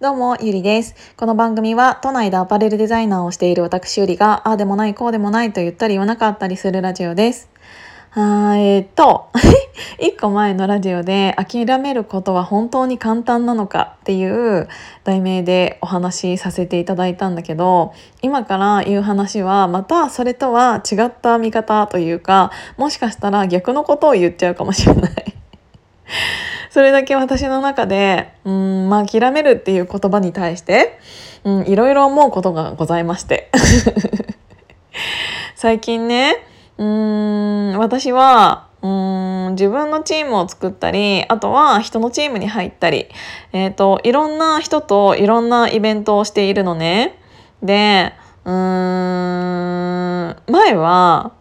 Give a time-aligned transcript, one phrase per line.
[0.00, 0.94] どうも、ゆりです。
[1.16, 7.50] この番組は、都内でアパレルデザイナーをしている私ゆりが、ああでもない、こうでもないと言ったり言わなかったりするラジオです。
[8.12, 9.30] あえー、っと、
[9.98, 14.68] 一個前のラジオで、諦めることは本当に簡単なのかっていう
[15.02, 17.92] 題名でお話しさせていただいたんだけど、
[18.22, 25.37] 今から言う話は、またそれとは違った見方というか、もしかしたら逆のことを言っちゃうかもしれない。
[26.70, 30.98] それだけ私の中で、うん、まあ、諦めるっていう言葉に対して、
[31.44, 33.50] うん、いろいろ思うことがございまして。
[35.54, 36.36] 最近ね、
[36.76, 43.08] うん、私は、うん自分のチームを作ったりあとは人のチームに入ったり、
[43.52, 47.18] えーと、いろんな人といろんなイベントをしているのね。
[47.60, 48.12] で
[48.44, 48.54] うん
[50.46, 51.32] 前は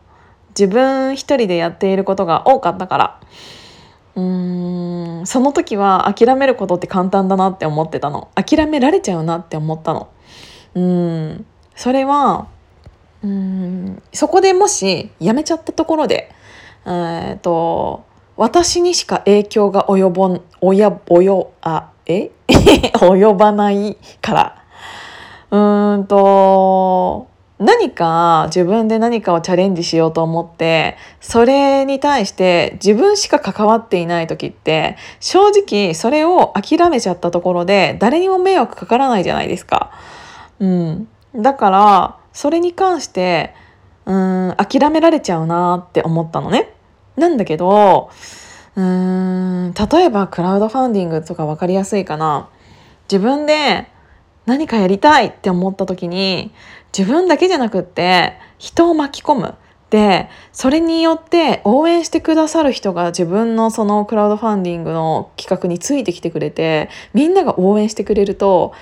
[0.49, 3.19] 自分一人でやっていることが多かったから
[4.17, 4.21] う
[5.21, 8.29] んその時は諦めることって簡単だなって思ってたの。
[8.33, 10.09] 諦められちゃうなって思ったの。
[10.73, 12.47] うんそれは
[13.23, 16.31] うんそこでもしやめちゃったところで
[16.85, 18.05] えー、と
[18.37, 22.31] 私にしか影響が及ぼん及及あえ？
[22.47, 24.63] 及ばないから。
[25.51, 27.27] うーんと
[27.59, 39.91] 何か自分で何かをチャレンジしようと思ってそれに対して自分しか関わっていない時って正直それを諦めちゃったところで誰にも迷惑かからないじゃないですか。
[40.59, 43.55] うん、だからそれに関して
[44.05, 46.73] うん諦められちゃうなって思ったのね。
[47.15, 48.11] なんだけど
[48.75, 52.49] うん例えばクラウドファンディングとか分かりやすいかな。
[53.11, 53.87] 自分で
[54.45, 56.53] 何かやりたいって思った時に
[56.97, 59.55] 自分だけじゃなくって人を巻き込む。
[59.89, 68.73] でそれによって応援してくださる人が自分のそのクラウドファンディングの企画についてきてくれてみんなが応援してくれると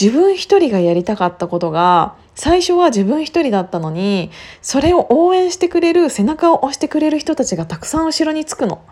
[0.00, 4.30] 自分一人がやりたかったことが最初は自分一人だったのに
[4.62, 8.82] それを応援してくれる背中を押してくれる人たちがたくさん後ろにつくの。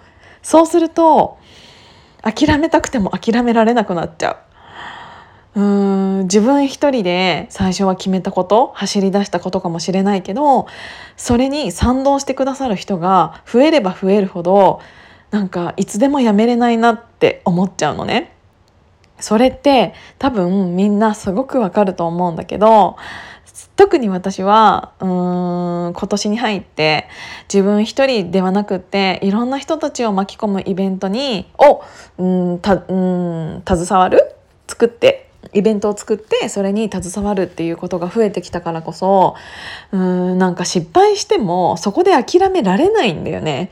[0.43, 1.39] そうすると
[2.21, 4.37] 諦めたくても諦められなくなっちゃう。
[5.57, 10.67] うん自分一人で最初は決めたこと走り出したことかもしれないけど
[11.17, 14.81] それに賛同してくださる人が増えれば増えるほど
[15.31, 18.33] なんかいつでもやめれないなって思っちゃうのね。
[19.21, 22.97] それって多分みんなすごくわかると思うんだけど
[23.77, 27.09] 特に私はうーん今年に入って
[27.53, 31.83] 自分一人ではなくっていろんな人たちを巻き込むイベントにを
[32.19, 34.35] うんたうん携わる？
[34.67, 35.24] 作って
[35.55, 39.37] イベントを作ってそれに携わるっていうことが増えてきたからこそ
[39.93, 39.99] うー
[40.35, 43.71] んなんか失敗してもそこで諦められないんだよね。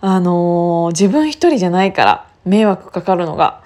[0.00, 3.62] あのー、自分一人じゃないから迷惑かかるのが。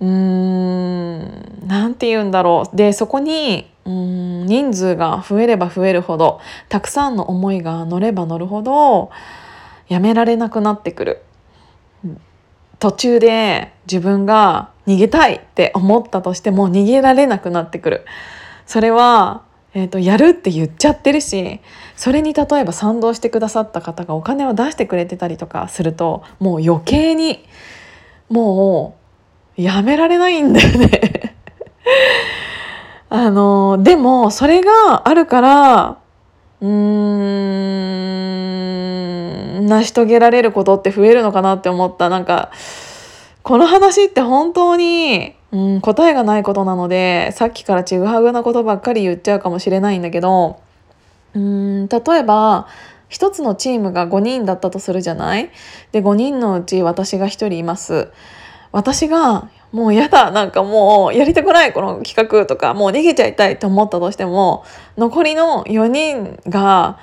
[0.00, 9.10] うーん何て言うんだろうでそこにうん人数が増えれば増えるほどたくさんの思いが乗れば乗るほど
[9.88, 11.22] やめられなくなってくる。
[12.80, 18.04] 途中で自分が逃げたいって思ったとしても逃げられなくなってくる。
[18.66, 19.42] それは、
[19.74, 21.60] えーと、やるって言っちゃってるし
[21.96, 27.44] それに例えば賛同してくださった方がお金を出してくれてたりとかするともう余計に
[28.28, 28.96] も
[29.58, 31.34] うやめられないんだよね
[33.10, 35.96] あのでもそれがあるから
[36.60, 36.70] うーん
[39.60, 42.50] 成し遂げられることって増えるのかなって思ったなんか
[43.42, 50.60] この話って本当に、うん、答えがないことなのでさっきからちぐはぐなことばっかり言っちゃうかもしれないんだけど
[51.34, 52.68] うん例えば
[53.08, 55.50] 一つのチームが5人だったとするじゃない？
[55.90, 58.08] で5人のうち私が1人います。
[58.72, 64.64] 私がもうやだなんかもうやりたくないこの企画とかもう逃げちゃいたいと思ったとしても
[64.96, 66.98] 残りの4人が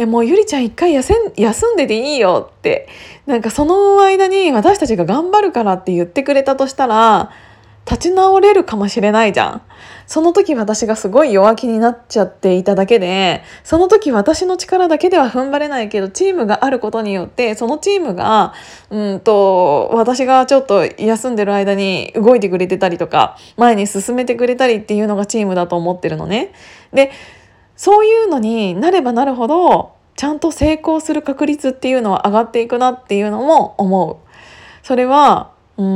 [0.00, 2.88] えもうゆりちゃん一回休ん休んでていいよって
[3.26, 7.30] なんかその間に私たちが頑張るからって言ってくれたとしたら
[7.84, 9.62] 立ち直れるかもしれないじゃん。
[10.06, 18.52] その時私がすごい弱気になっちゃっていただけでその時私の力だけでは踏ん張れないけどチームがあることによってそのチームが
[18.90, 26.52] うんと私がちょっと休んでる間に動いてくれてたりとか前に進めてくれたりっていうのがチームだと思ってるのね。
[26.92, 27.12] で
[27.80, 34.18] そういうのになればなるほどちゃんと成功する確率っていうのは上がっていくなっていうのも思う。
[34.82, 35.90] それはうーん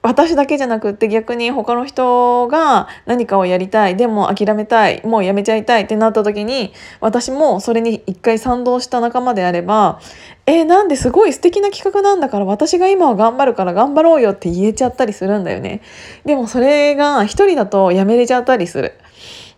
[0.00, 10.00] 私だけじゃなくって逆に他の人が何かをやりたいでも諦めたいもうやめちゃいたいってなった時に私もそれに一回賛同した仲間であれば
[10.46, 15.82] えー、なんですごい素敵な企画なんだから私が今は頑張るから頑張ろうよって言えちゃったりするんだよね
[16.24, 18.94] でもそれが一人だとやめれちゃったりする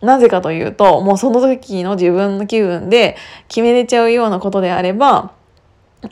[0.01, 3.17] なぜかというともうその時の自分の気分で
[3.47, 5.31] 決めれちゃうようなことであれば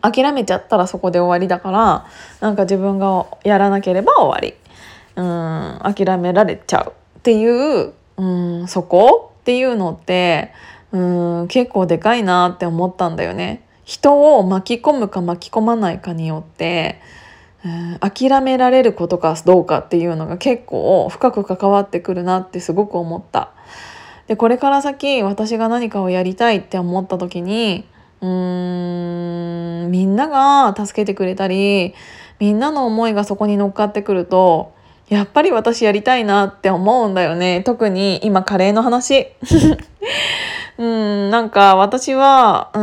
[0.01, 2.05] 諦めちゃったらそこで終わりだから
[2.39, 4.55] なんか自分がやらなければ終わり
[5.15, 8.23] うん諦められちゃうっていうう
[8.63, 10.53] んそこっていうのって
[10.91, 13.63] うん結構でかいなって思ったんだよね。
[13.83, 17.01] 人を巻き込むか巻き込まないかによって
[17.65, 23.51] うん諦められることかどうかっていうのが結構深く関わってくるなってすごく思った。
[24.27, 27.85] でこれから先私が何かをやりたいって思った時に
[28.21, 31.95] うーんみんなが助けてくれたり
[32.37, 34.73] みんなの思いがそこに乗っかってくると
[35.09, 39.27] やっぱり私やりたいなって思うんだよね特に今カレーの話
[40.77, 42.79] うんなんか私はう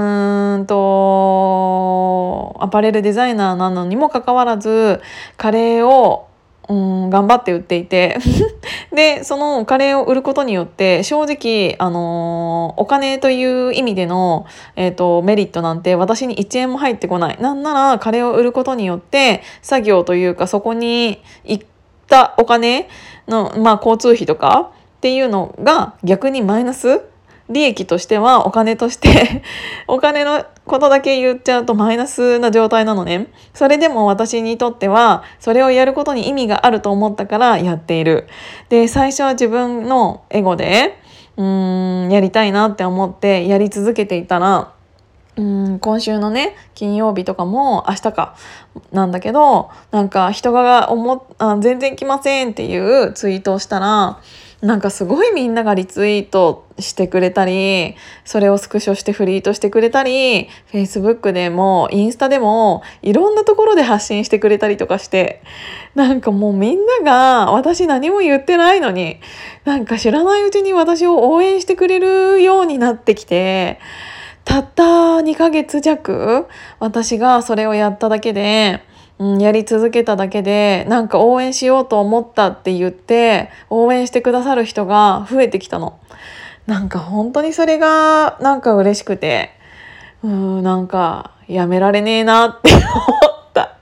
[0.56, 5.00] ーんとアパレルデザイナーなのにもかかわらず
[5.36, 6.28] カレーを
[6.68, 8.18] うん頑張って売っていて。
[8.92, 17.36] でそのカレーを売ることによって正直、あのー、お金という意味での、えーと、メリットなんて私に1円も入ってこない。
[17.38, 21.66] なんならカレーを売ることによって作業というかそこに行っ
[22.08, 22.88] たお金
[23.28, 27.02] の、まあ、交通費とかっていうのが逆にマイナス
[27.48, 29.42] 利益としてはお金として
[29.86, 33.28] お金のことだけ言っちゃうとマイナスな状態なのね。
[33.54, 38.26] それでも私にとってはそれをやることに意味があると思ったからやっている。
[38.68, 40.98] で、最初は自分のエゴで
[41.36, 44.72] うーんやりたいなって思ってやり続けていたら
[45.36, 48.36] うん今週のね金曜日とかも明日か
[48.90, 54.18] なんだけどなんか人が思あ全然来ませんっていうツイートをしたら
[54.62, 57.94] なんかすごいみんながリツイートしてくれたり
[58.24, 65.42] それをスクショしてフリートしてくれたり Facebook でもインスタでもいろんなところで発信してくれたりとかして
[65.94, 69.20] なんかもうみんなが私何も言ってないのに
[69.64, 73.78] なんか知らないうちに私を応援してくれるようになってきて
[74.46, 76.46] たった2ヶ月弱
[76.78, 78.82] 私がそれをやっただけで
[79.18, 85.98] うん、やり続けただけでなんか応援しようと思ったって言って応援してくださる人が増えてきたの。
[86.66, 89.52] なんか本当にそれがなんか嬉しくて
[90.24, 93.76] うんなんかやめられねえなって 思った。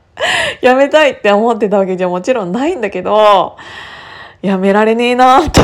[0.60, 3.56] やめたいって思ってたわけじゃもちろんないんだけど
[4.42, 5.60] やめられねえなって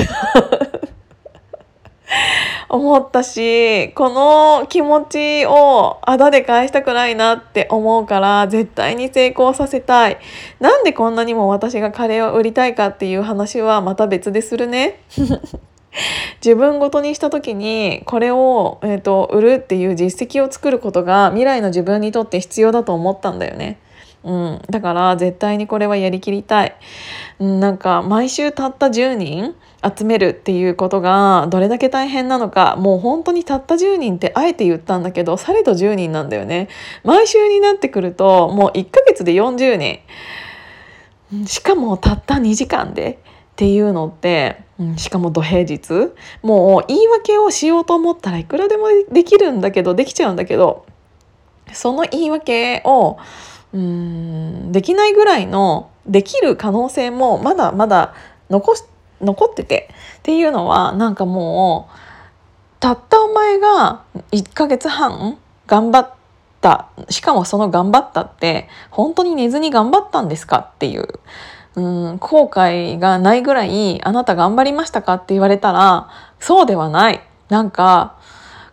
[2.70, 10.18] 思ったしこの気持ちをあだで返したくないなって思うから絶対に成功させたい
[10.60, 15.00] なんでこんなにも私がカレーを売りたいかっていう話はまた別でするね
[16.44, 23.78] 自分ごとにした時にこれを、えーと、売るっていう実績を作ることが未来の自分にとって必要だと思ったんだよね。
[24.22, 26.76] うん、だから絶対にこれはやりきりたい。
[27.38, 36.68] うん、なんか毎週たった10人集めるっていうことがどれだけ大変なのかもう本当にたった10人ってあえて言ったんだけどされど10人なんだよね。
[37.02, 40.00] 毎週になってくるともう1ヶ月で40人。
[41.46, 43.20] しかもたった2時間で
[43.52, 44.64] っていうのって、
[44.96, 46.12] しかも土平日。
[46.42, 50.86] もう言い訳をしようと思ったらいくらでもできるんだけどできちゃうんだけど
[51.72, 53.18] その言い訳を
[53.72, 58.14] できないぐらいのできる可能性もまだまだ
[58.48, 58.82] 残し
[59.20, 61.96] 残っててっていうのはなんかもう
[62.80, 66.14] たったお前が1ヶ月半頑張っ
[66.60, 71.20] たしかもその頑張ったって本当に寝ずに頑張ったんですかっていう
[71.76, 76.08] うん後悔がないぐらいあなた頑張りましたかって言われたら
[76.40, 77.22] そうではない。
[77.50, 78.16] なんか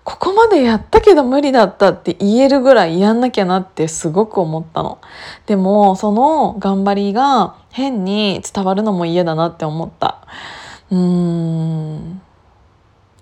[0.08, 5.00] ここまでやったけど無理だったって言えるぐらいやんなきゃなってすごく思ったの。
[5.48, 10.26] でもその頑張りが変に伝わるのも嫌だなって思った。
[10.92, 12.22] うーん。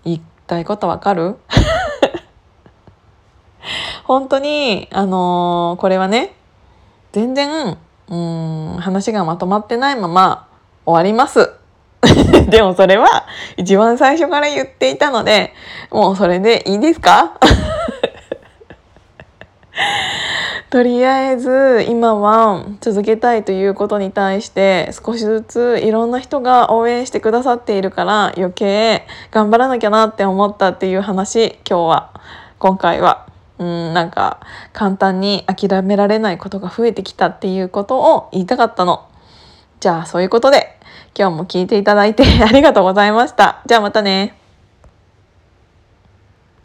[0.03, 1.37] 言いたいことわかる？
[4.05, 6.35] 本当に、あのー、これはね、
[7.13, 10.47] 全然、うん、話がまとまってないまま
[10.85, 11.51] 終わります。
[12.49, 13.25] でもそれは
[13.57, 15.53] 一番最初から言っていたので、
[15.91, 17.33] もうそれでいいですか？
[20.69, 32.09] とりあえず今は続けたいということに対して少しずついろんな人が応援してくださっているから余計頑張らなきゃなって思ったっていう話今日は。
[32.59, 33.25] 今回は。
[33.57, 34.41] うんなんか
[34.73, 39.05] 簡単に諦められないことが増えてきたっていうことを言いたかったの。
[39.79, 40.74] じゃあそういうことで。
[41.17, 43.61] 今日も聞いていただいて ありがとうございました。
[43.65, 44.44] じゃあまたね。